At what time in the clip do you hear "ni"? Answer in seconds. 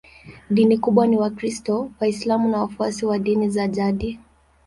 1.07-1.17